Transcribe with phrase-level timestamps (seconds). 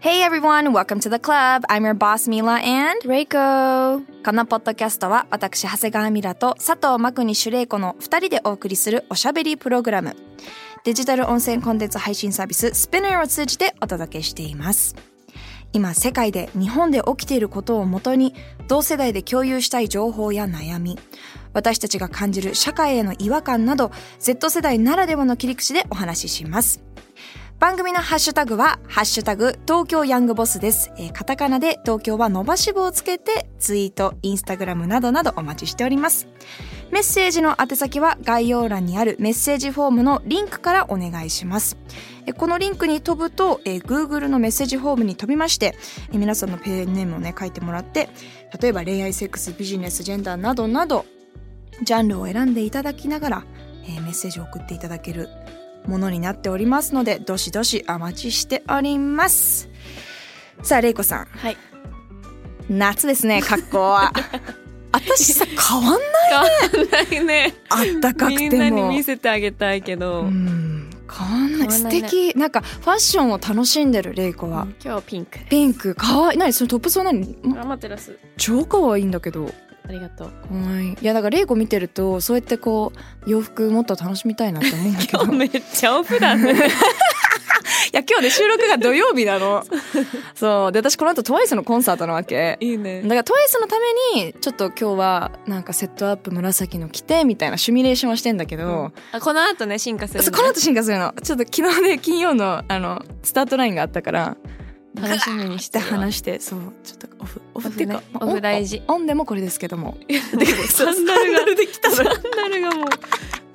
[0.00, 1.64] Hey everyone, welcome to the club.
[1.68, 4.04] I'm your boss Mila and Reiko.
[4.24, 10.14] このポッドキャストは私長谷川ミラと佐藤真国主玲子の2人でお送りするおしゃべりプログラム。
[10.84, 14.94] デジタル音声コンテンツ配信サービス Spinner を通じてお届けしています。
[15.72, 18.34] 今世界で日本で起きていることをもとに
[18.68, 20.96] 同世代で共有したい情報や悩み。
[21.54, 26.80] 私たちが感じる社会への違和感など Z 世代ならではの切り口でお話しします
[27.58, 30.92] 番組のハッシュタグは、ハッシュタグ、東京ヤングボスです。
[30.96, 36.28] えーカタカナで東京は伸ばし棒をつけて、ツイート、インスタグラムなどなどお待ちしております。
[36.92, 41.76] メッセージの宛先は概要欄にあるメッセージフォームのリンクからお願いします。
[42.36, 45.74] このリンクに飛ぶと、えー Google のメッセージフォームに飛びまして、
[46.12, 48.08] えー皆さんのペンネームをね、書いてもらって、
[48.62, 51.06] 例えば恋愛、セックス、ビジネス、ジェンダーなどなど、
[51.82, 53.44] ジャンルを選んでいただきながら、
[53.82, 55.28] えーメッセージを送っていただける
[55.88, 59.68] ものになっておりますので、どしどしお待ちしております。
[60.62, 61.24] さあ、れいこさん。
[61.26, 61.56] はい
[62.70, 64.12] 夏ですね、格好は。
[64.92, 68.50] 私さ、変わんない変わんないねあったかくても。
[68.50, 71.70] みんなに見せてあげたいけど、うん、変わんない。
[71.70, 72.36] 素敵。
[72.36, 74.66] なんか、ファッションを楽しんでる、れいこは。
[74.66, 76.38] 今日はピンクピンク、かわいい。
[76.38, 77.36] 何そのトップスは何？
[77.58, 79.50] アマテラス超かわいいんだけど。
[79.88, 80.92] ありがとうかわいい。
[80.92, 82.92] いや、だから、れいこ見てると、そうやってこ
[83.26, 85.20] う、洋服もっと楽しみたいなって思うんだけど。
[85.24, 86.52] 今日めっちゃオフだね
[87.92, 89.64] いや、今日ね、収録が土曜日なの。
[90.36, 90.72] そう。
[90.72, 92.58] で、私この後トワイスのコンサートなわけ。
[92.60, 93.76] いいねだからトワイスのた
[94.14, 101.14] めに、ちょっと今日は、なんかセットアップ紫の着て、みたいなシミュレーションをしてんだけど、あこの後ね進化するのこの後進化するの。
[101.22, 104.36] ちょっと昨日ね、金曜の、あの、スタートラインがあったから、
[105.00, 108.82] 楽しみにして話して、そう、ちょっとオフ、オフっていうか、オフ大事。
[108.88, 109.96] オンオンでもこれですけども。
[110.70, 112.12] サンダルができたサンダ
[112.48, 112.86] ルがもう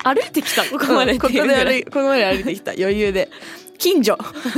[0.04, 2.72] 歩いてきたここまでここで歩いここまで歩いてきた。
[2.72, 3.30] 余裕で。
[3.78, 4.18] 近所。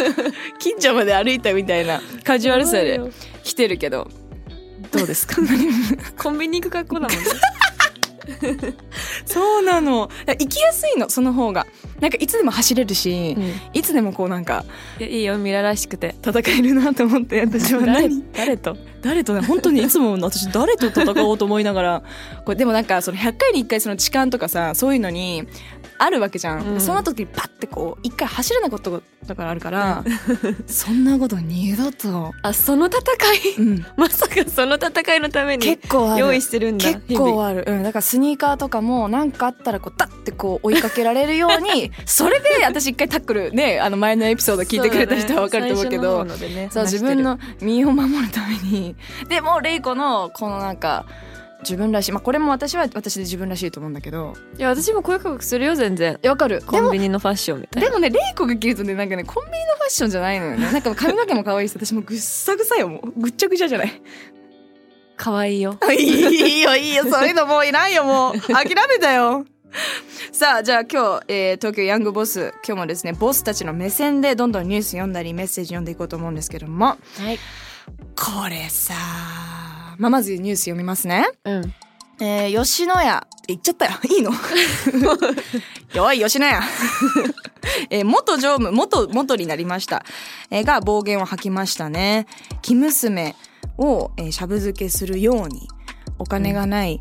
[0.60, 3.00] 近所まで歩いたみたいなカジュアルさで
[3.44, 4.10] 来てるけど。
[4.92, 5.36] どうですか？
[6.18, 7.26] コンビニ行く格好だもんね
[9.26, 10.10] そうなの。
[10.28, 11.66] 行きやすいのその方が。
[12.00, 13.38] なんかいつでも走れるし、
[13.74, 14.66] いつでもこうなんか
[15.00, 16.16] いやいいよミラらしくて。
[16.22, 17.82] 戦えるなと思って私は。
[17.82, 18.24] 誰何？
[18.34, 18.78] 誰と？
[19.02, 19.42] 誰とね？
[19.42, 22.04] 本当にいつも 私誰と戦おうと思いながら
[22.44, 25.48] これでもなんかその100回に1回その痴漢とかさそういうのに
[25.98, 26.82] あるわけじゃん、うん。
[26.82, 30.04] その時にパッてこう一回走れなかったことがあるから、
[30.68, 33.02] そんなこと二度と、あその戦
[33.50, 33.56] い？
[33.58, 48.96] うん、まさかその戦いのために結構用意してるんだ結構ある、うん、だからスニーカーとかも何かあったらこうダッてこう追いかけられるように それで私一回タックルねあの前のエピソード聞いてくれた人は分かると思うけどそう,、ね、そう自分の身を守るために。
[49.30, 51.06] でもレイコのこのなんか
[51.62, 54.34] 自分らしいまあこれも私は私で自分らしいと思うんだけど。
[54.58, 56.20] いや私も声かけするよ全然。
[56.26, 56.62] わかる。
[56.66, 57.90] コンビニのファッションみたいな。
[57.90, 60.72] でもねレイコが着るとねなんかねコンビニのファッションじゃないのよね。
[60.72, 64.02] なんか髪の毛も可愛いし私もぐっさぐさよもうぐっちゃぐちゃじゃない
[65.18, 65.78] 可愛 いよ。
[65.92, 68.40] いいよいいよそういうのもういらんよもう。
[68.40, 69.46] 諦めたよ。
[70.32, 76.86] さあじゃあ今日、えー東京ヤングボス今日もですねボスたちの目線でどんどんニュース読んだりメッセージ読んでいこうと思うんですけども。
[76.88, 76.98] は
[77.32, 77.40] い。
[78.16, 78.94] これさ
[79.98, 81.28] まあ、まずニュース読みますね。
[81.44, 81.74] うん。
[82.22, 83.92] えー、吉野家言っちゃったよ。
[84.10, 84.32] いいの？
[85.94, 86.62] 弱い吉野家。
[87.90, 90.04] えー元常務元元になりました、
[90.52, 92.28] えーが暴言を吐きましたね。
[92.62, 93.36] 生娘
[93.78, 95.68] を、えー、しゃぶ漬けするように
[96.20, 97.00] お金がない、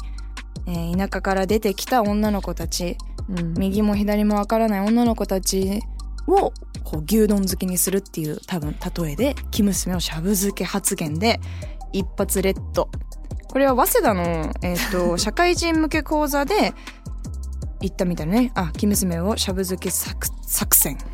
[0.67, 2.97] えー田舎から出てきた女の子たち
[3.29, 3.55] うん。
[3.55, 5.81] 右も左もわからない女の子たち
[6.27, 11.41] をこう牛丼好きにするっていう多分例えで生娘をしゃぶ漬け発言で
[11.93, 12.89] 一発レッド。
[13.49, 14.23] これは早稲田の、
[14.63, 16.75] えー、と 社会人向け講座で
[17.81, 18.53] 言ったみたいなね。
[18.55, 20.99] あ生娘をしゃぶ漬け作作戦。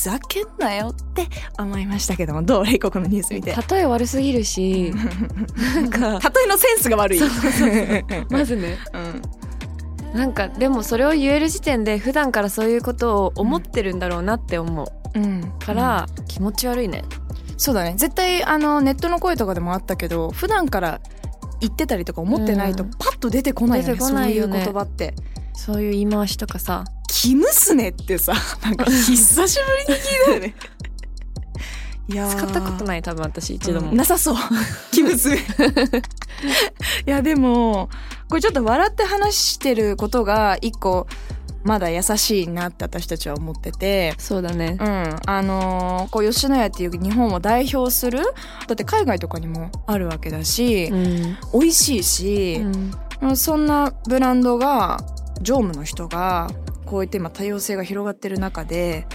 [0.00, 1.26] ざけんなよって
[1.58, 2.64] 思いましたけどもどう？
[2.64, 3.54] レイコこのニュース見て。
[3.70, 4.94] 例え悪すぎるし
[5.74, 5.98] なんか。
[5.98, 7.20] 例えのセンスが悪い。
[8.30, 8.78] まずね。
[8.94, 10.18] うん。
[10.18, 14.86] なんかでもそれを言える時点で普段からそういうことを思ってるんだろうなって思う。
[15.18, 17.04] うんから気持ち悪いね。
[17.56, 17.94] そうだね。
[17.96, 21.00] 絶対あのネットの声とかでもあったけど普段から
[21.60, 22.90] 言ってたりとか思ってないとうん。
[22.90, 24.52] パッと出てこないよね、出てこないよね。
[24.52, 25.14] そういう言葉って。
[25.54, 29.16] そういう言い回しとかさ「生娘」ってさ なんか久
[29.48, 30.54] しぶりに聞いたよね。
[32.08, 32.36] いやー。
[32.36, 33.96] 使ったことない多分私一度も、うん。
[33.96, 34.36] なさそう。
[34.92, 35.36] 気娘。
[35.36, 35.40] い
[37.06, 37.88] やでも
[38.28, 41.06] これちょっと笑って話してることが一個
[41.64, 44.14] まだ優しいなって私たちは思ってて。
[44.18, 44.78] そうだね。
[44.80, 45.16] うん。
[45.26, 48.20] あのーこう吉野家っていう日本を代表する
[48.66, 52.62] だって海外とかにもあるわけだし、うん、美味しいし、
[53.20, 53.36] うん。
[53.36, 54.98] そんなブランドが
[55.42, 56.48] 常務の人が
[56.88, 59.06] こういって今多様性が広がってる中で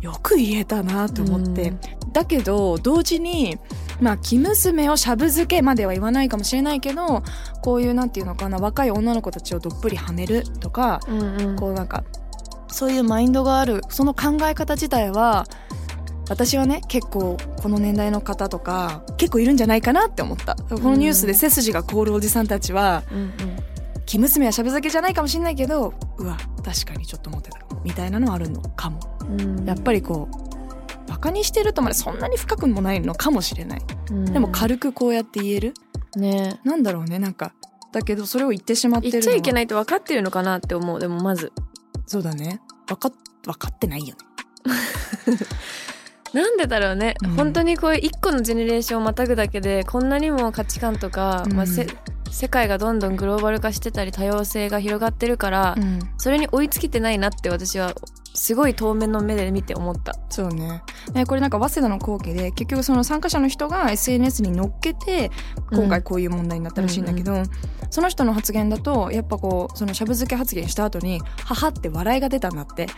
[0.00, 1.80] よく言えたなと思って、うん。
[2.12, 3.58] だけど同時に
[4.00, 7.22] まあ生娘をしゃぶ漬けまでは言わないかもしれないけど
[7.62, 11.56] こういうなんていうのかな若い女の子たちをどっぷりはめるとかうんうん。
[11.56, 12.04] こうなんか
[12.68, 15.46] そういうマインドがあるその考え方自体は
[16.28, 20.56] 私はね結構この年代の方とか結構いるんじゃないかなって思った。
[20.56, 23.32] このニュースで背筋が凍るおじさんたちはうん
[24.06, 27.58] 生娘はしゃぶ漬けじゃないかもしれないけどうわ確かにちょっと思ってた。
[27.84, 29.00] みたいなのはあるのかも。
[29.64, 33.82] やっぱりこうバカにしてるとまでそんなに深くもないのかもしれない。
[34.10, 34.24] うん。
[34.32, 35.74] でも軽くこうやって言える？
[36.16, 36.60] ね。
[36.64, 37.52] なんだろうねなんか。
[37.92, 41.00] だけどそれを言ってしまってる言っちゃいけないって分かってるのかなって思う。
[41.00, 41.52] でもまず。
[42.06, 42.60] そうだね。
[42.86, 43.12] 分かっ
[43.44, 44.20] 分かってないよね。
[46.32, 47.30] なんでだろうね、うん。
[47.36, 51.54] 本当にこう一個のジェネレーションをまたぐだけでこんなにも価値観とか、うん。
[51.54, 51.86] まあ、せ
[52.30, 55.98] 世界がどんどんグローバル化してたり多様性が広がってるから、うん。
[56.18, 57.94] それに追いつけてないなって私は
[58.34, 60.14] すごい当面の目で見て思った。
[60.28, 60.82] そうね。
[61.14, 65.30] ねこれなんか早稲田の後期で結局その参加者の人が SNS に乗っけて
[65.72, 67.42] 今回こういう問題になったらしいんだけど、
[67.90, 72.88] その人の発言だとやっぱこうそのしゃぶ漬け発言した後に「はは」って笑いが出たんだって。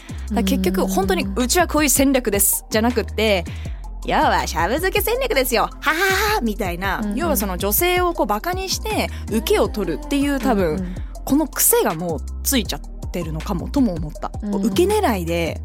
[0.44, 0.88] 結局うん。
[0.88, 3.44] 本当に「うちはこういう戦略です」じゃなくって
[4.06, 5.62] 「要はしゃぶ漬け戦略ですよ。
[5.62, 7.16] はははは」みたいな、うんうん。
[7.16, 12.80] 要はその女性をこうバカにして受けを取るっていう多分、うんこの癖がもうついちゃっ
[13.12, 15.60] てるのかもとも思った、うん受け狙いで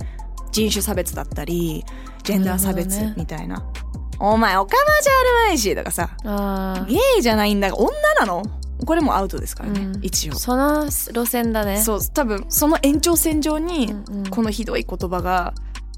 [0.51, 1.85] 人種差別だったり
[2.23, 3.63] ジェンダー差別みたいな
[4.19, 6.09] 「お前おかまじゃあるまいし」とかさ。
[6.25, 8.43] あ「ゲイじゃないんだが女なの?」
[8.85, 10.33] これもアウトですからね、うん一応。
[10.33, 11.81] ーその路線だね。
[11.81, 14.27] そう多分その延長線上にうんうん。
[14.29, 15.53] このひどい言葉が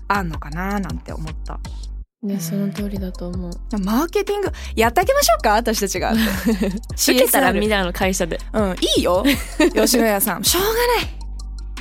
[0.07, 1.59] あんのかななんて思った
[2.25, 3.51] ね、その通りだと思う。
[3.79, 6.13] マーケティングやってあげましょうか私たちが
[6.97, 8.39] 受けたらみたいな会社で。
[8.53, 9.23] うん、いいよ。
[9.73, 10.43] 吉野家さん。
[10.43, 10.75] しょうがない。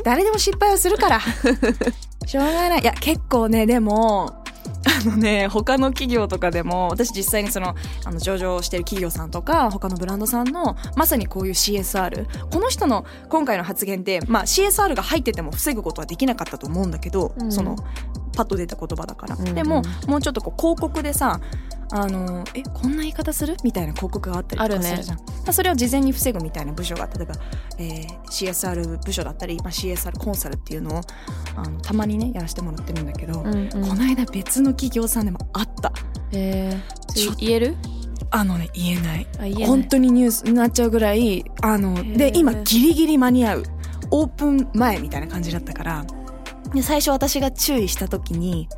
[0.04, 1.20] 誰でも失敗はするから。
[2.26, 2.80] しょうがない。
[2.80, 4.44] いや、結構ね、でも、
[4.86, 7.74] あのね、他の企業とかでも、私実際にその、
[8.04, 12.26] あの、上場してる企業さんとか、他のブランドさんの、まさにこういう CSR。
[12.50, 17.76] この人の今回の発言で、まあ CSR が入ってても防ぐことはできなかったと思うんだけど、うんその、
[18.36, 19.36] パッと出た言葉だから。
[19.36, 21.40] うんうんでも、もうちょっとこう広告でさ、
[21.92, 23.56] あの、え、こんな言い方する？
[23.62, 25.18] みたいな広告があったりとかするじゃん。
[25.18, 27.34] まあそれを事前に防ぐみたいな部署が、例えば、
[27.78, 31.00] えー CSR 部署だったり、まあ、CSR コンサルっていうのを、
[31.56, 35.92] あの、たまにね、やらせてもらってるんだけど、うんうんこの間別の企業さんでもあった。
[36.32, 37.76] えー、言える？
[38.30, 39.26] あのね、言えない。
[39.66, 43.62] 本当にニュースになっちゃうぐらい、あの、ーで、今ギリギリ間に合う。
[44.10, 46.04] オープン前みたいな感じだったから、
[46.74, 48.68] で、最初私が注意した時に、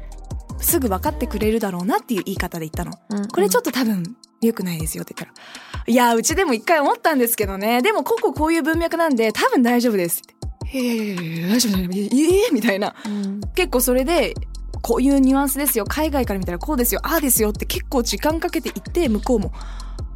[0.58, 2.92] すぐ分かってくれるだろうなっていう言い方で言ったの。
[3.28, 10.78] これちょっっと多分良くないですよって言ったら、いや、うちでも一回思ったんですけどね、でもこここういう文脈なんで多分大丈夫ですって。
[10.78, 11.92] いやいやいやいや大丈夫大丈夫。
[11.94, 12.90] ええみたいな。
[12.90, 14.34] と、うん結構それで、
[14.82, 15.84] こういうニュアンスですよ。
[15.84, 17.00] 海外から見たらこうですよ。
[17.02, 19.52] ああですよって結構時間かけて言って、向こうも。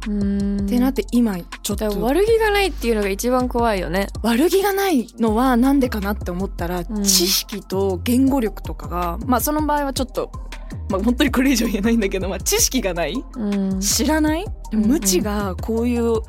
[0.07, 0.65] うん。
[0.65, 2.01] ってなって今ちょっと。
[2.01, 4.07] 悪気がないっていうのが一番怖いよね。
[4.21, 7.03] 悪気がないのはなんでかなって思ったら、ん。
[7.03, 10.31] 知識と言語力とかが、まあその場合はちょっと、
[10.89, 16.21] まあ本当にこれ以上言えないんだけど、まあ知識がないうん、知らない、無知がこういう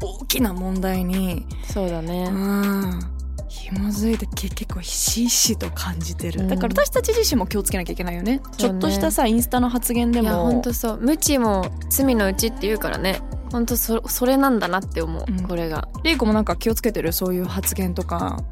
[0.00, 2.28] 大きな問題に、そうだね。
[2.30, 3.11] うん、
[3.52, 6.40] 紐づいてけ結構ひしひしと感じてる。
[6.40, 6.48] うん。
[6.48, 8.40] だから私たち自身も気をつけなきゃいけないよね。
[8.56, 10.44] ちょっとしたさ、インスタの発言でいやも。
[10.50, 11.00] 本当そう。
[11.00, 13.20] 無知も罪のうちって言うからね。
[13.52, 15.42] 本当そそれなんだなって思う、うん。
[15.42, 15.88] これが。
[16.02, 17.12] レイコもなんか気をつけてる？
[17.12, 18.42] そういう発言とか。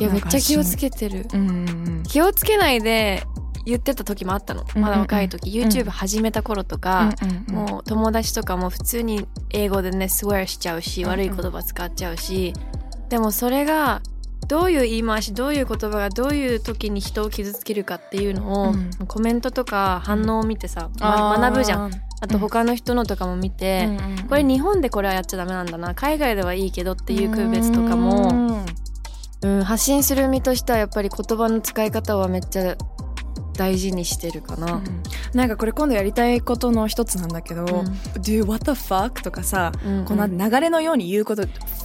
[0.00, 1.26] いやめっちゃ気をつけてる。
[1.34, 1.52] うんう
[2.00, 3.22] ん気をつけないで
[3.66, 4.64] 言ってた時もあったの。
[4.74, 5.68] うんまだ若い時、うん。
[5.68, 7.68] YouTube 始めた頃とか、うんうんうん。
[7.72, 10.24] もう友達とかも普通に英語でねし
[10.58, 11.12] ちゃうし、うんうん。
[11.12, 12.54] 悪い言葉使っちゃうし。
[13.08, 14.02] でもそれが
[14.48, 18.90] どういう言い回しどういう言葉がどういう時に人を傷つけるかっていうのを、うん。
[19.06, 21.90] コメントとか反応を見てさ、ま学ぶじゃん。
[21.90, 21.92] ん。
[22.20, 23.88] あと他の人のとかも見て、
[24.28, 28.64] これ日本でこれはやっちゃダメなんだな海外ではいいけどっていう区別とかも、
[29.42, 32.76] うん、発信する身としてはやっぱり言葉の使い方はめっちゃ
[33.56, 34.74] 大事にしてるかな。
[34.74, 35.02] うん。
[35.32, 37.64] なんかこれ今度やりたいことの一つなんだけど、
[38.20, 41.42] do what the fuck とかさ、うんこの流れのように言うこと、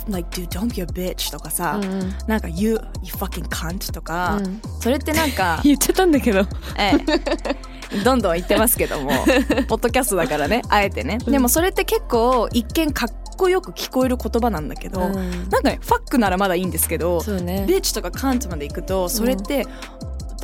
[0.09, 2.13] like dude don't be a bitch とかさ、うんうん。
[2.27, 4.61] なんか you, you fucking cunt とか、うん。
[4.79, 6.41] それってなんか、 言ってたんだけど。
[6.77, 7.71] ええ。
[8.03, 9.09] どんどん言ってますけども
[9.67, 11.17] ポッドキャストだからねあえてね。
[11.17, 15.49] でもそれって結構一見かっこよく聞こえる言葉なんだけど、うん。
[15.49, 19.67] なんかねファックならまだいいんですけどねビッチとかカントまで行くとそれって、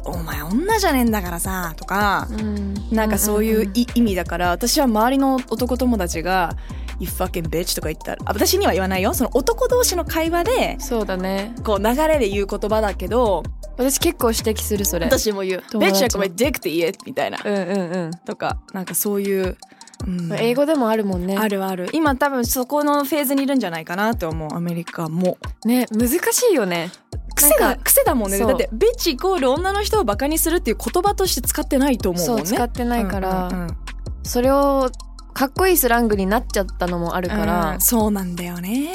[0.08, 2.74] お前女じゃねえんだからさとか、うん。
[2.92, 6.56] なんかそういう意味だから私は周りの男友達が
[7.00, 9.14] 「You fucking bitch」とか言ったらあ私には言わないよ。
[9.14, 11.54] その男同士の会話でそうだね。
[11.64, 13.44] こう流れで言う言葉だけど
[13.78, 15.06] 私結構指摘するそれ。
[15.06, 17.40] 私も言う「友 bitch 達もはこれ dick って言え」みたいな。
[17.44, 17.62] うんうん
[17.92, 18.12] うん。
[18.26, 19.58] とかなんかそういう、
[20.06, 20.34] うん。
[20.40, 21.38] 英語でもあるもんね。
[21.38, 21.90] あるある。
[21.92, 24.54] 今多分そこのフェーズにいるんじゃないかなって思う。
[24.56, 25.38] アメリカも。
[25.66, 26.92] ね難しいよね
[27.38, 28.40] 癖だ癖だもんね。
[28.40, 32.46] だってビッチイコール女の人をバカにするっていう言葉として使ってないと思うもんね。
[32.46, 33.78] そう使ってないから、うんうんうん。
[34.24, 34.90] それを
[35.34, 38.90] かっこいいスラングになっちゃったのもあるから、うんそうなんだよね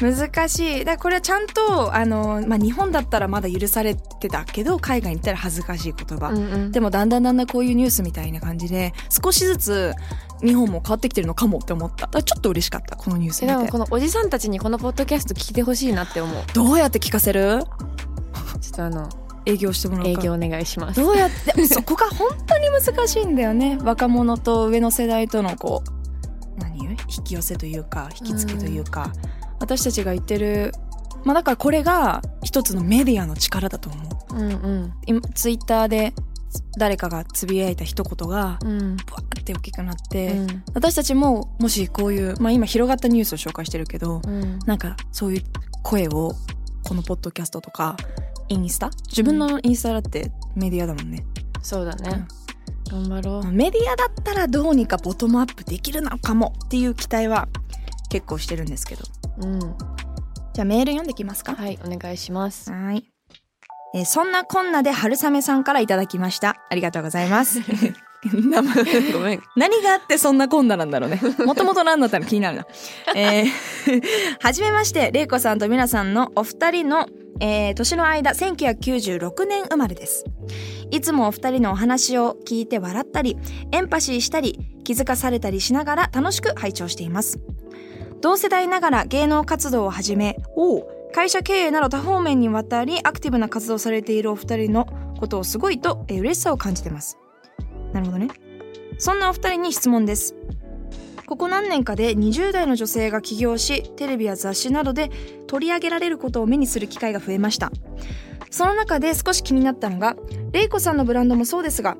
[0.00, 0.84] 難しい。
[0.84, 6.72] だこれはちゃんとあの、まあ、日本だったらまだ許されてたけど海外に行ったら恥ずかしい言葉、うんうん。
[6.72, 9.94] でもだんだんだんだんこういうニュースみたいな感じで少しずつ
[10.42, 12.08] 日本も変わってきてるのかもって思った。
[12.22, 16.44] ちょっと嬉しかったこのニュースえでもこのおじさんたちにこのポッドキャスト聞いてほしいなって思う。
[16.54, 17.62] どうやって聞かせる？
[18.60, 19.08] ちょっとあの
[19.46, 20.20] 営業してもらおうか。
[20.20, 21.00] 営業お願いします。
[21.00, 21.66] どうやって？
[21.66, 23.78] そこが本当に難しいんだよね。
[23.82, 25.82] 若者と上の世代とのこ
[26.56, 26.78] う何？
[26.78, 29.12] 言う引き寄せというか引き付けというか、
[29.60, 30.72] 私たちが言ってる
[31.24, 34.36] まあだからこれが一つのメディアの力だと思う。
[34.36, 34.92] うんうん。
[35.06, 36.14] 今ツイッターで
[36.78, 38.96] 誰かがつぶやいた一言がうん。
[38.96, 40.62] ブワーって大きくなって、うん。
[40.74, 44.58] 私たちももしこういう、まあ、今広がったニュースを紹介してるけど、うん。
[44.66, 45.44] なんかそういう
[45.82, 46.34] 声を
[46.84, 47.96] このポッドキャストとか
[48.48, 48.90] インスタ？
[49.08, 51.26] 自分のインスタだってメディアだもんね、
[51.62, 52.26] そうだね、
[52.90, 53.52] 頑張ろう。
[53.52, 57.48] メディアだったらどうにかボトムアップできるのかもっていう期待は
[58.08, 59.02] 結構してるんですけど
[59.40, 59.60] うん
[60.54, 61.54] じゃあメール読んできますか？
[61.54, 63.04] はいお願いしますはい、
[63.94, 67.60] えーそんなこんなで春雨さんからいただきましたありがとうございます
[69.12, 71.20] ごめん何があってそんなこんななんだろうね。
[71.46, 72.26] もともと何だったの？
[72.26, 72.66] 気になるな。
[73.14, 74.02] えー、
[74.42, 77.06] はじめまして、れいこさんとみなさんのお二人の、
[77.38, 80.24] えー年の間、1996年生まれです。
[80.90, 83.36] いつもお二人のお話を聞いて笑ったり、
[83.70, 87.38] エンパシーしたり、気づかされたりしながら楽しく拝聴しています。
[88.20, 90.36] 同世代ながら芸能活動を始め、
[91.14, 94.86] 会社経営など多方面にわたりアクティブな活動をされているお二人の
[95.18, 97.18] ことをすごいと、えー嬉しさを感じてます。
[97.92, 98.28] なるほどね。
[98.98, 100.34] そんなお二人に質問です。
[101.26, 105.10] ここ何年かで20代の女性が起業し、テレビや雑誌などで
[105.46, 107.70] 取り上げられることを目にする機会が増えました。
[108.50, 110.16] その中で少し気になったのが、
[110.52, 111.96] レイコさんのブランドもそうですが、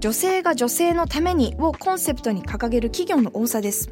[0.00, 3.88] 女性が女性のためにをコンセプトに掲げる企業の多さです。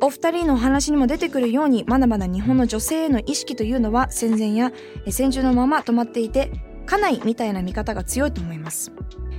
[0.00, 4.72] お二人のお話にも出てくるように、まだまだ日本の女性への意識というのは戦前や
[5.04, 6.52] え戦中のまま止まっていて、
[6.86, 8.92] 家内みたいな見方が強いと思います。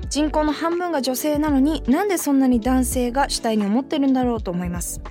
[0.09, 5.01] 人口の半分が女性なのになんでそんなに男性が主体に思ってるんだろうと思います。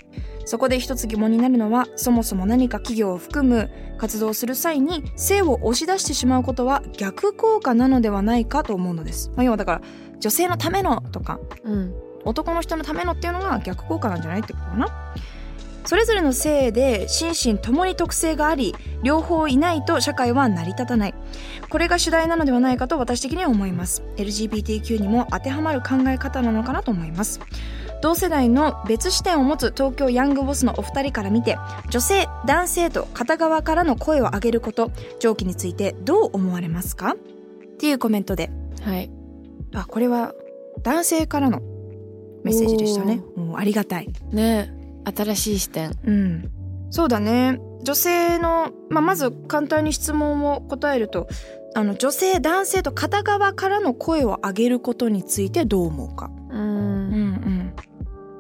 [0.45, 9.83] そこで一つ疑問になるのはそもそも何か企業を含む活動をする際に性を押し出してしまうことは逆効果なのではないかと思うのです、まあ、要はだから
[10.19, 11.95] 女性のためのとかうん。
[12.25, 15.15] 男の人のためのっていうのが逆効果なんじゃないってことかな
[15.89, 21.15] それぞれの性で心身ともに特性があり両方いないと社会は成り立たない。
[21.71, 24.03] これが主題なのではないかと私的には思います。
[24.19, 27.41] LGBTQ にも当てはまる考え方なのかなと思います。
[28.03, 31.57] 同世代の別視点を持つ東京ヤングボスのお二人から見て
[31.89, 34.91] 女性男性と片側からの声を上げること
[35.21, 37.13] 上記についてどう思われますか？
[37.13, 38.51] っていうコメントで。
[38.83, 39.11] はい。
[39.73, 40.35] あこれは
[40.83, 41.63] 男性からの
[42.45, 43.23] メッセージでしたね。
[43.37, 44.13] もうありがたい。
[44.33, 45.93] ね新しい視点。
[46.05, 46.51] うん。
[46.91, 47.61] そうだね。
[47.83, 51.29] 女性の、まあ、まず簡単に質問を答えると
[51.75, 56.31] あの女性男性と片側からの声を上げることについてどう思うか。
[56.51, 56.59] うん。
[56.59, 57.75] うん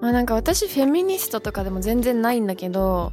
[0.00, 3.12] まあなんか私フェミニストとかでも全然ないんだけど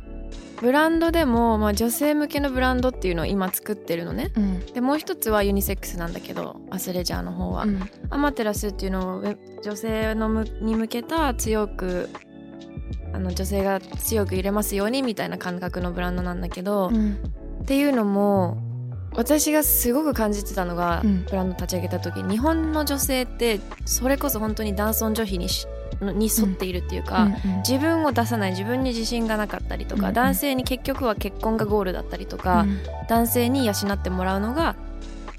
[0.61, 4.31] ブランドでも、まあ、女性向けのブランドっていうのを今作ってるのね。
[4.35, 4.65] うん。
[4.67, 7.79] でもう一つはユニセックスなんだけどアスレジャーの方は、うん。
[8.09, 9.23] アマテラスっていうのを
[9.63, 12.09] 女性のむに向けた強く
[13.15, 17.13] あの女性が強く入れますようにみたいな感覚のブランドなんだけど、うん。
[17.61, 18.57] っていうのも
[19.13, 21.23] 私がすごく感じてたのが、うん。
[21.23, 25.65] ブランド立ち上げた時日本の女性ってそれこそ本当に男尊女卑にし
[26.01, 27.57] に沿っているっていうか、うん。
[27.59, 30.07] 自分を出さない自分に自信がなかったりとか、うん。
[30.09, 30.13] うん。
[30.13, 32.65] 男性に結局は結婚がゴールだったりとか、
[33.07, 34.75] 男性に養ってもらうのが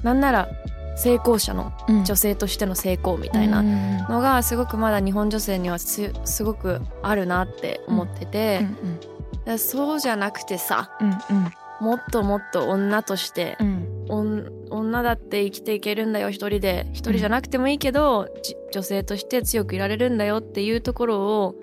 [0.02, 0.49] なんなら
[0.97, 2.05] 成功者のうん。
[2.05, 9.12] 女性としての成功みたいなうんのがすごくまだ日本女性にはすすごくあるなって思ってて、うんだか
[9.53, 11.17] らそうじゃなくてさうんうん。
[11.79, 13.87] もっともっと女としてう、ん。
[14.71, 16.88] 女だって生きていけるんだよ一人で。
[16.93, 18.29] 一人じゃなくてもいいけど、
[18.73, 21.55] 女性として強くいられるんだよっていうところを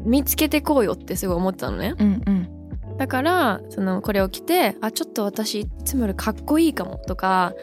[0.00, 1.94] 見つけてこうよってすごい思ってたのね。
[1.98, 2.96] うんうん。
[2.98, 7.54] だからそのこれを着てあちょっと私いつもよりかっこいいかもとか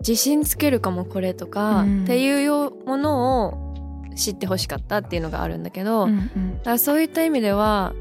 [0.00, 2.04] 自信つけるかもこれとか、うん。
[2.04, 6.52] っていうよものを知ってほしかったっていうのがあるんだけど、うんだうん。
[6.64, 7.92] からそういった意味では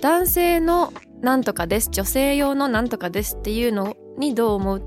[0.00, 4.82] 男性のなんとかです女性用のなんとかですっていうのにどう思う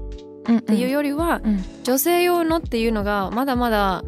[0.47, 1.63] うんっていうよりは、うん。
[1.83, 4.03] 女性用のっていうのがまだまだ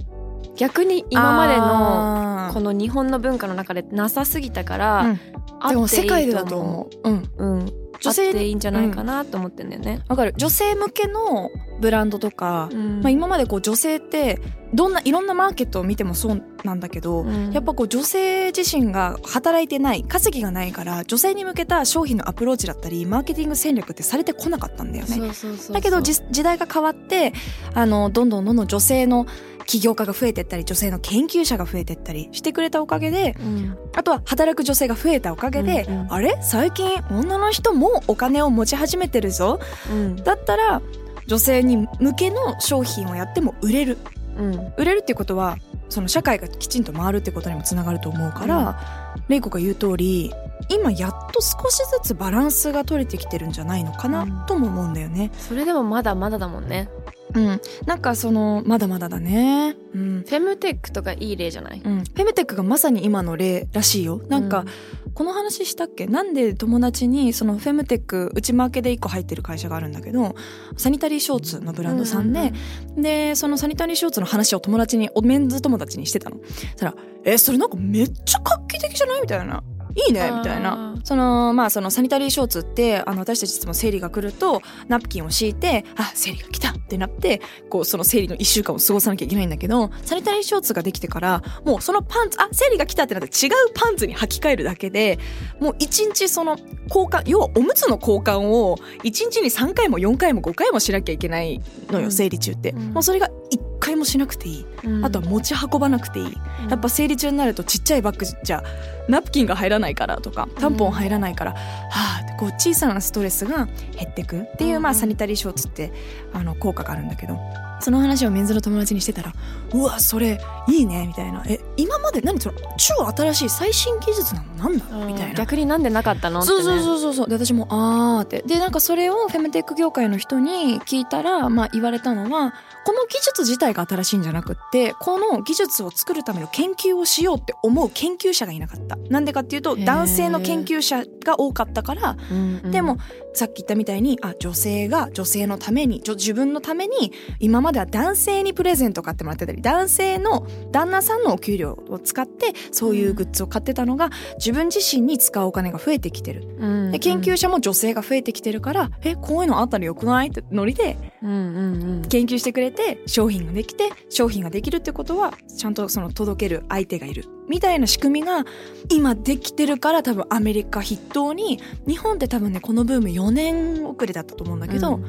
[0.55, 5.19] 逆に今までのこの日本の文化の中でなさすぎたから、うん。
[5.59, 7.09] あでもっていい世界でだと思う？
[7.09, 7.15] うん。
[7.15, 7.23] う。
[7.37, 8.59] うん、女性にあっていいん。
[8.59, 9.69] じゃないかなと思ってん。
[9.69, 10.01] だよね。
[10.07, 10.33] わかる。
[10.37, 13.01] 女性向けのブランドとか、うん。
[13.01, 14.39] まあ、今までこう女性って
[14.73, 17.51] どんないろんなマーケットを見てもそうなんだけど、うん。
[17.51, 25.31] やっぱこう女性自身が働いてない稼ぎがないから女性に向けた商品のアプローチだったりマーケティング戦略ってされてこなかったんだよね。
[25.71, 27.33] だけどじ時代が変わって
[27.73, 29.25] あのどんどんどんどん女性の
[29.65, 33.77] 起業家が増えてったり女性の研究者が増えてったりしてくれたおかげでうん。
[33.95, 36.13] あとは働く女性が増えたおかげで、うんうん。
[36.13, 36.37] あれ？
[36.41, 39.59] 最近女の人もお金を持ち始めてるぞ。
[39.91, 40.15] うん。
[40.17, 40.81] だったら
[41.27, 43.97] 女性に向けの商品をやっても売れる。
[44.37, 44.73] うん。
[44.77, 45.57] 売れるっていうことは
[45.89, 50.33] その社会がきちんと回るってことにもつながると思うから、レイコが言う通り
[50.69, 54.45] 今やっと少しずつバランスが取れてきてるんじゃないのかな、うん。
[54.47, 55.31] とも思うんだよね。
[55.37, 56.89] それでもまだまだだもんね。
[57.35, 59.75] うん、なんかそのまだまだだね。
[59.93, 60.23] うん。
[60.27, 64.21] フェムテックとかいい例じゃない、うん、フェムテックがまさに今の例らしいよ。
[64.29, 64.65] なんか、
[65.13, 66.07] この話したっけ？
[66.07, 70.35] なんで友達にそのフェムテック内マーケで1個入ってる会社があるんだけど
[70.75, 72.51] サニタリーショーツのブランドさんで、
[72.97, 79.63] でそのサニタリーショーツの話を友達におメンズ友達にしてたのそしたら「えそれなんかめっちゃ画期的じゃない?」みたいな。
[79.95, 80.95] いいねみたいな。
[81.03, 95.19] そのまあそのサニタリーショーツってあの私たちいつも生理が来るとナプキンを敷いてあ生理が来たってなってこうその生理の1週間を過ごさなきゃいけないんだけどサニタリーショーツができてからもうそのパンツあ生理が来たってなって違うパンツに履き替えるだけで
[95.59, 96.57] もう1日その
[96.87, 102.11] 交換要はおむつの交換を1日に3回も4回も5回もしなきゃいけないのよ、うん。
[102.11, 102.93] 生理中って、うん。
[102.93, 105.05] もうそれが1回もしなくていい、うん。
[105.05, 106.33] あとは持ち運ばなくていい、
[106.69, 108.63] やっぱ生理中になるとちっちゃいバッグじゃ
[109.07, 111.57] ナプキンが入らないからとかタンポン入らないから、は
[111.91, 114.97] あってこう小さなストレスが減ってくっていう、まあうん。
[114.97, 115.91] サニタリーショーツって
[116.33, 117.37] あの効果があるんだけど
[117.83, 119.33] その話をメンズの友達にしてたら
[119.73, 124.69] 「うわそれいいね」みたいな「え今まで何その超新しい最新技術なの？
[124.69, 125.33] なんだ?」みたいな。
[125.33, 126.39] 逆になんでなかったの？
[126.39, 127.27] って、ね、そうそうそうそうそう。
[127.27, 128.41] で私もあーって。
[128.47, 132.53] でなんかそれをフェムテック業界の人に聞いたら、まあ、言われたのは
[132.85, 138.95] この技術自体が新しいんじゃなくってこの技術を作るための研究をしようって思う研究者がいなかった。
[139.09, 142.15] なんでかっていうと男性の研究者が多かったから
[142.63, 142.97] でも
[143.33, 156.47] さっき言ったみたいにあ女性が女性のために自分のために今までは男性にプレゼント買ってもらってたり男性の旦那さんのお給料を使ってそういうグッズを買ってたのが自分自身に使うお金が増えてきてる。
[156.59, 156.91] うん。
[156.91, 160.27] で研究者も女性が増えてきてるからえこういうのあったらよくない？
[160.27, 162.01] ってノリでうんうんうん。
[162.03, 168.45] 研究してくれて商品ができて商品ができるってことはちゃんとその届ける相手がいるみたいな仕組みが
[168.89, 175.05] 今できてるから多分アメリカ筆頭に日本って多分ねこのブーム4年遅れだったと思うんだけど、うん。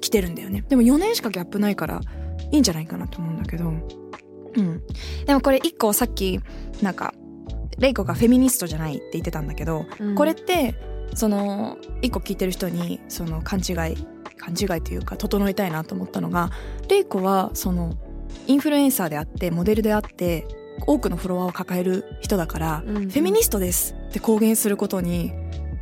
[0.00, 0.64] 来てるんだよね。
[0.68, 2.00] でも4年しかギャップないから
[2.52, 3.64] いいんじゃないかなと思うんだけど。
[3.68, 4.82] うん。
[5.26, 6.40] でもこれ一個さっき
[6.82, 7.14] なんか
[7.78, 10.14] レイコがフェミニストじゃないって言ってたんだけど、うん。
[10.14, 10.74] これって
[11.14, 13.96] その一個聞いてる人にその勘違い
[14.36, 16.50] 勘違いというか整えたいなと思ったのが
[16.88, 17.94] レイコはその
[18.46, 20.46] インフルエンサーであってモデルであって
[20.86, 25.32] 多くのフォロワーを抱える人だから、うんフェミニストですって公言することに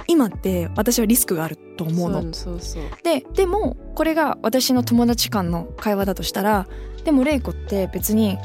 [0.09, 2.33] 今って私はリスクがあると思うの。
[2.33, 6.67] そうそうででもこれが私の友達間の会話だとしたら
[7.05, 8.39] でもレイコって別に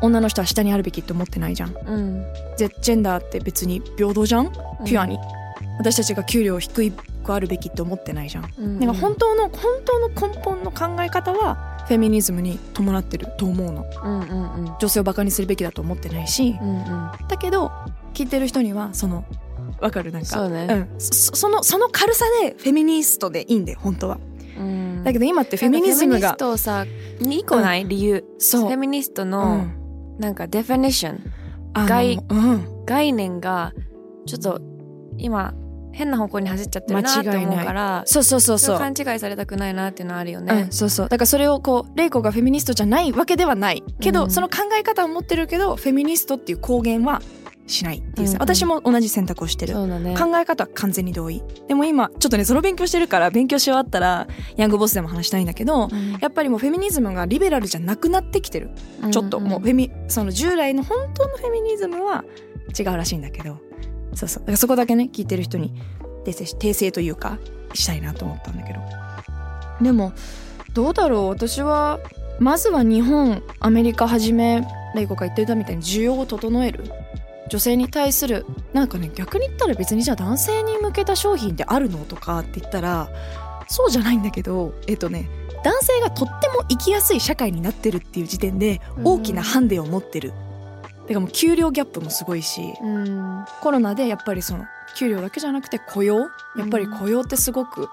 [0.00, 1.74] 女の人は下にあるべきって思ってないじゃん。
[1.86, 2.24] うん。
[2.56, 4.52] ジェンダーって別に平等じゃん？
[4.84, 5.18] ピュアに、
[5.78, 6.92] 私たちが給料低
[7.24, 8.50] くあるべきって思ってないじゃん。
[8.56, 8.78] うん。
[8.78, 13.84] だから本当の本当の根本の考え方はフェミニズムに伴ってると思うの。
[14.04, 14.74] うんうんうん。
[14.78, 17.10] 女性をバカにするべきだと思ってないし、うんうん。
[17.28, 17.72] だけど
[18.12, 19.24] 聞いてる人にはその
[19.80, 20.12] わかる？
[20.12, 20.66] なんかそうね。
[20.66, 24.18] ん、そそのその軽さでフェミニストでいいんだよ本当は。
[24.58, 25.02] うん。
[25.02, 26.86] だけど今ってフェミニズムがフェミニストをさ
[27.20, 28.24] 2個ない、理由。
[28.38, 28.68] そう。
[28.68, 30.16] フェミニストうのん。
[30.18, 31.32] なんかデフィニッション
[31.86, 32.84] 概うん。
[32.86, 33.72] 概念が
[34.26, 34.60] ちょっと
[35.18, 35.54] 今
[35.94, 38.78] 変な方向に走っちゃってるなって思うからそうそうそうそう。
[38.78, 40.72] 勘違いされたくないなっていうのはあるようねん、。
[40.72, 41.08] そうそう。
[41.08, 43.82] だからそれをこうレイコがフェミニストじゃないわけではない。
[44.00, 47.22] けど、うんその考え方を持ってるけどフェミニストっていう公言は
[47.66, 48.28] しないっていう。
[48.28, 48.34] さ、うん。
[48.34, 49.74] うん私も同じ選択をしてる。
[50.00, 50.16] ね。
[50.18, 51.42] 考え方は完全に同意。
[51.68, 54.26] でも今ちょっとねその勉強してるから勉強し終わったら
[54.56, 56.18] ヤングボスでも話したいんだけどうん。
[56.20, 58.70] やっぱりもうフェミニズムがリベラルじゃなくなってきてる。
[59.10, 59.38] ちょっと。
[59.38, 62.24] もうフェミその従来の本当のフェミニズムは
[62.78, 63.58] 違うらしいんだけど
[64.14, 64.40] そうそう。
[64.40, 65.74] だからそこだけね聞いてる人に
[66.24, 67.38] 訂正し訂正というか
[67.74, 68.80] したいなと思ったんだけど。
[69.80, 70.12] でも
[70.72, 71.28] どうだろう。
[71.28, 72.00] 私は
[72.40, 76.84] まずは日本アメリカはじめレイコが言ってたみたいに需要を整える。
[77.48, 83.10] 女性に対するなんかね逆に言ったら別にじゃあ男性に向けた商品ってあるのとかって言ったら
[83.68, 85.28] そうじゃないんだけどえっとね
[85.62, 90.32] 男性がとっても生きやすい社会になってるっていう時点で大きなハンデを持ってる。
[91.06, 93.44] てかもう給料ギャップもすごいしうん。
[93.60, 94.64] コロナでやっぱりその
[94.96, 96.20] 給料だけじゃなくて雇用？
[96.20, 96.28] や
[96.64, 97.88] っぱり雇用ってすごく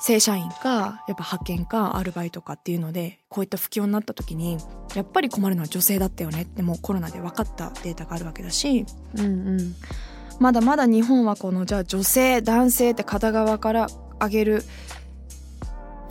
[0.00, 4.58] 正社員かやっぱ派遣かアルバイトかっていうのでこういった不況になった時に
[4.94, 8.84] やっぱり困るのは女性だったよねってもうコロナで分かったデータがあるわけだし
[9.16, 9.74] うんうん。
[10.40, 13.86] まだまだ日本はこのじゃあ女性男性って片側から
[14.20, 14.64] 上げる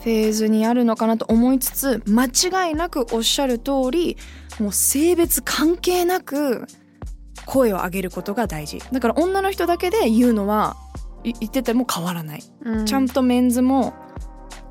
[0.00, 4.16] フェーズにあるのかなと思いつつ間違いなくおっしゃる通り
[4.60, 6.66] もう性別関係なく
[7.46, 8.80] 声を上げることが大事。
[8.92, 10.76] だから女の人だけで言うのは
[11.24, 12.86] い言ってても変わらない、うん。
[12.86, 13.94] ちゃんとメンズも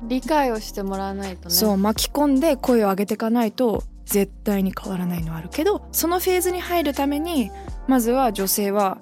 [0.04, 1.54] 理解をしてもらわないとね。
[1.54, 7.50] そう巻き込んで声を上げていかないと絶対に変わらないのはあるけどそのフェーズに入るために
[7.88, 8.98] まずは女性は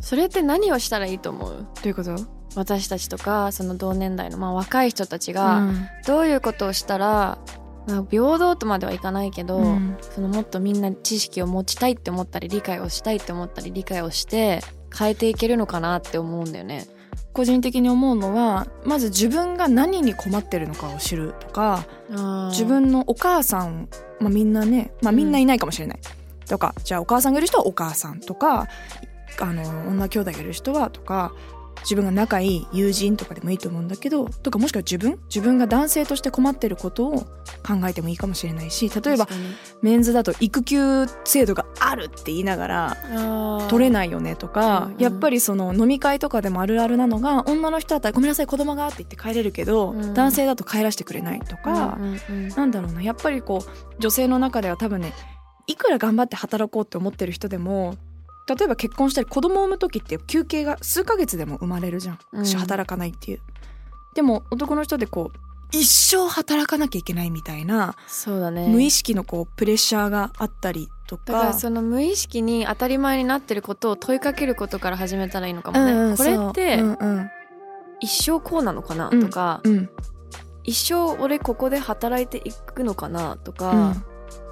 [0.00, 1.50] それって何をしたらいいと思う？
[1.50, 2.16] どういうこと？
[2.56, 5.88] 私たちとかその同年代の、まあ、若い人たちうがん。
[6.06, 9.96] どういうことをしたら、まあ、平等とまではいかないけど、うん。
[10.00, 14.60] そのもっとみんな知識を持ちたいって思ったり理解をしたいって思ったり理解をして
[14.96, 16.86] 変えていけるのかなって思うんだよね。
[17.34, 21.84] 個人的に思うのはまず自分が何に困ってるのかを知るとか
[22.50, 23.88] 自分のお母さん、
[24.20, 25.98] まあ、みんなね、まあ、みんないないかもしれない、
[26.46, 28.68] とかじゃあお母さんがいる人はお母さんとか
[29.40, 31.32] あの女兄弟がいる人はとか
[31.82, 37.20] 自分が仲いい友人とかでもいいと思うんだけどとかもしくは自分自分が男性として困ってることを
[37.66, 39.28] 考えてもいいかもしれないし例えば
[39.82, 42.96] メンズだと育休制度があるって言いながら
[43.68, 44.98] 取れないよねとか、うんうん。
[45.00, 50.14] やっぱりその飲み会とかでもあるあるなのが女の人だったら「ごめんなさい子供が」って言って帰れるけど、うん。
[50.14, 51.98] 男性だと帰らせてくれないとか、
[52.56, 55.12] なんだろうなやっぱりこう女性の中では多分ね
[55.66, 57.96] いくら頑張って働こうって思ってる人でも
[58.46, 62.44] 例えば結婚したり子供を産む時って休憩が数ヶ月でも生まれるじゃん、うん。
[62.44, 63.40] 働かないっていう。
[64.14, 65.38] でも男の人でこう
[65.72, 68.68] 一生働かなきゃいけないみたいな、そうだね。
[68.68, 71.32] 無意識のこうプレッシャーがあったりとか。
[71.32, 76.86] だからその無意識に当たり前になってることを問いかけることから始めたらいいのかもね、うんうんこれってそう。
[76.86, 77.30] うんうん。
[78.00, 79.90] 一生こうなのかな、うんとかうん。
[80.62, 83.78] 一生俺ここで働いていくのかなとか、うん。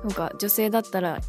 [0.05, 1.21] なんか女性だったら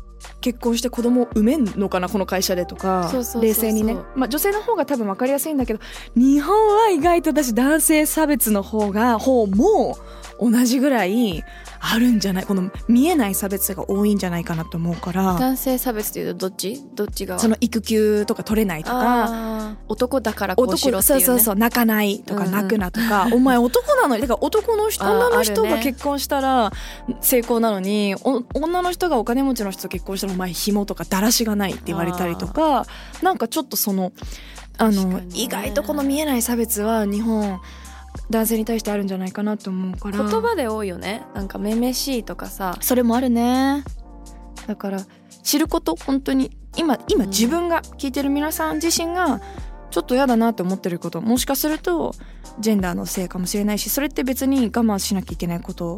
[0.41, 5.79] 結婚して子供を産めんのかなこの会社でとか冷静にね、まあ、女性の方が多分分かりやすいんだけど
[6.15, 9.97] 日本は意外と私男性差別の方が方も
[10.39, 11.43] 同じぐらい
[11.79, 16.81] あるんじゃないこの見えない差別が多いんじゃないかなと思うから男性差別っていうとどっち？
[16.93, 22.53] どっちがその育休とか取れないとか男だからこうしろっていう、ね、そうそうそう泣かないとかうんうん。
[22.53, 26.71] 泣くなとか、 お前男なのにだから男の人女の人が結婚したら
[27.21, 32.85] 成功なのに、お女の人がお金持ちの人と結婚したらお前紐とかだらしがないって言われたりとか
[33.21, 34.11] なんかちょっとその
[34.77, 35.27] あの、ね。
[35.33, 37.59] 意外とこの見えない差別は日本
[38.29, 40.17] 男性に対してあるんじゃないかなと思うから。
[40.17, 41.23] 言葉で多いよね。
[41.33, 42.77] なんかめめしいとかさ。
[42.81, 43.83] それもあるね。
[44.67, 45.05] だから
[45.43, 47.29] 知ること本当に今今うん。
[47.29, 49.41] 自分が聞いてる皆さん自身が
[49.91, 51.21] ちょっと嫌だなって思ってること。
[51.21, 52.15] もしかすると
[52.59, 55.97] ジェンダーのせいかもしれないしそれって別に我慢しなきゃいけないこと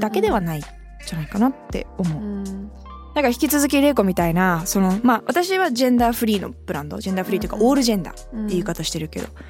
[0.00, 2.22] だけではないんじゃないかなって思う。
[2.22, 2.70] うん。
[3.14, 6.98] だから引き続き玲子みたいなそのまあ私はジェンダーフリーのブランド。
[6.98, 9.42] ジェンダーフリーというかうんオールジェンダーって言い方してるけど、だから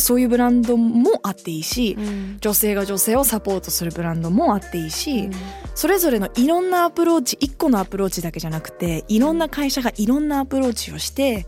[0.00, 2.36] そういうブランドもあっていいし、うん。
[2.40, 5.32] 女性が女性をサポートするブランドもあっていいし、うん。
[5.74, 11.46] それぞれのいろんなアプローチ一個のアプローチだけじゃなくていろんな会社がいろんなアプローチをして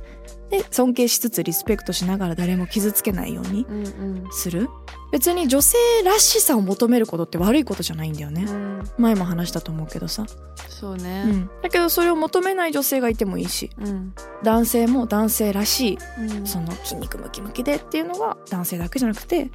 [0.50, 4.32] で尊敬しつつリスペクトしながら誰も傷つけないようにうんうん。
[4.32, 4.68] する。
[5.12, 8.82] 別に女性らしさを求めることって悪いことじゃないんだよね、うん。
[8.98, 10.26] 前も話したと思うけどさ、
[10.68, 11.24] そうね。
[11.26, 14.14] うん、だけどそれを求めない女性がいてもいいしうん。
[14.42, 16.46] 男性も男性らしいうん。
[16.46, 19.50] その筋肉ムキムキでっていうのが男性だけじゃなくて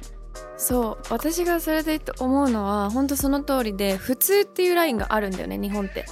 [0.56, 6.06] そう私がそれで思うのは本当その通りで普通っていうラインがあるんだよね日本って。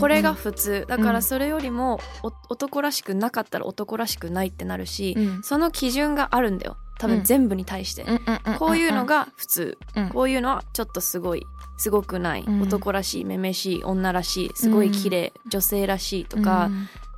[0.00, 0.84] これが普通。
[0.88, 5.42] だからそれよりもお男らしくなかったら男らしくないってなるしうん。
[5.42, 6.76] その基準があるんだよ。
[6.98, 7.16] 多うん。
[7.16, 8.04] 分全部に対して。
[8.58, 9.78] こういうのが普通。
[9.94, 10.08] うん。
[10.08, 11.46] こういうのはちょっとすごい
[11.78, 12.44] すごくない。
[12.46, 12.62] うん。
[12.62, 16.70] 男らしいめめしい女らしいすごい綺麗女性らしいとか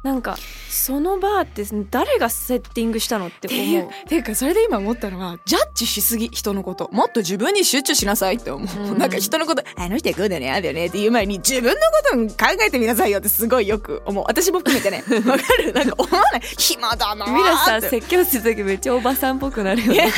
[0.05, 0.37] なんか
[0.69, 3.91] そのバーって誰がセッティングしたのって思う。
[4.07, 6.91] ていうかそれで今思ったのはジャッジしすぎ人のこと。
[6.93, 14.25] もっと自分に集中しなさいって思う、うん、なんか人のことあの人はこうだよねああだよねっていう前に自分のこと考えてみなさいよってすごいよく思う。
[14.29, 15.03] 私も含めてね。
[15.27, 15.73] わかる？
[15.73, 16.43] なんか思わない？
[16.59, 20.13] 暇だなミラさ説教する時めっちゃおばさんっぽくなるよね。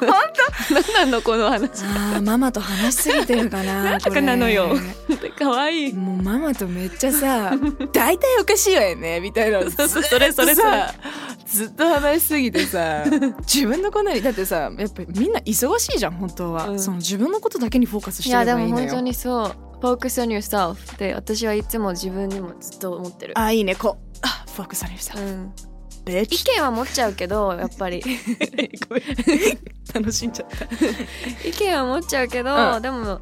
[0.00, 0.10] 本
[0.68, 0.74] 当？
[0.74, 1.70] 何なのこの話？
[2.16, 4.76] あママと話しすぎてるかな なんとかなのよ。
[5.38, 5.92] 可愛い。
[5.94, 7.52] もうママとめっちゃさ
[7.94, 9.62] 大体おかしいわよねみたいな。
[9.70, 10.92] それそれさ
[11.46, 13.04] ずっと話しすぎてさ
[13.46, 18.66] 自分のことにだってさやっぱりみんな忙しいじゃん本当は、うん、その自分のことだけにフォーカスしてればいいのよ。
[18.66, 23.38] いやでも本当にそう focus on yourself って私はいつも自分にもずっと思ってる。
[23.38, 24.18] あいいねこう。
[24.22, 25.52] あ focus on yourself、うん。
[26.04, 28.02] 意見は持っちゃうけどやっぱり。
[29.94, 30.64] 楽しんじゃった。
[31.46, 33.20] 意見は持っちゃうけど、うん、でも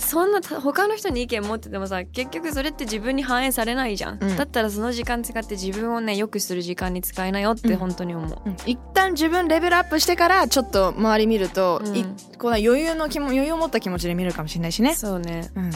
[0.00, 14.94] そんな他の人に意見持っててもさ結局それって自分に反映されないじゃん、うん、だったらその時間使って自分をねよくする時間に使いなよって本当に思う、うん、一旦自分レベルアップしてからちょっと周り見ると、うん、この余裕の気も余裕を持った気持ちで見るかもしれないしね。
[14.94, 15.70] そうね、うん、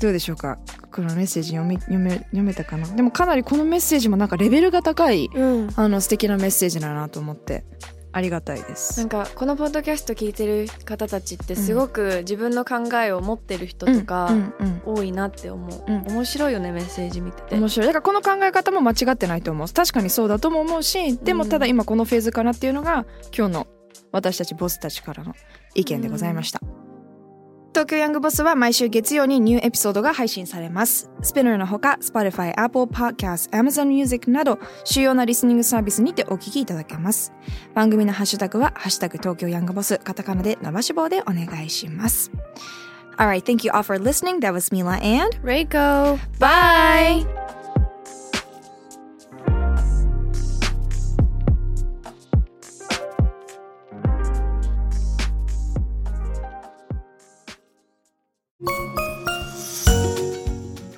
[0.00, 0.58] どうでしょうか？
[0.90, 2.86] このメッセージ読み読め読めたかな？
[2.88, 7.64] でもかなりこのメッセージもなんかレベルが高い、うん、あの素敵なメッセージだなと思って
[8.12, 9.00] ありがたいです。
[9.00, 14.30] なんかこのポッドキャスト聞いてる方たちってすごく自分の考えを持ってる人とか
[14.84, 16.02] 多いなって思う、うん。
[16.02, 17.56] うん、面白いよねメッセージ見てて。
[17.56, 17.86] 面白い。
[17.86, 19.68] だからこの考え方も間違ってないと思う。
[19.68, 23.66] 確かにそうだとも思うしでもただ今このフェーズかなっていうのが今日の
[24.12, 25.34] 私たちボスたちからの
[25.74, 26.81] 意見でございました、うん
[27.72, 31.10] 東京ヤングボスは毎週月曜にニューエピソードが配信されます。
[31.22, 37.32] スピナーのほか、Spotify、Apple Podcast、Amazon Music など主要なリスニングサービスにてお聞きいただけます。
[37.74, 42.30] 番組のハッシュタグは、ハッシュタグ東京ヤングボス、カタカナで伸ばし棒でお願いします。
[43.16, 44.40] Alright, thank you all for listening.
[44.40, 46.18] That was Mila and Reiko.
[46.38, 47.41] Bye!